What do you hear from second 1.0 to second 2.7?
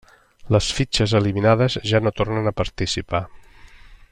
eliminades ja no tornen a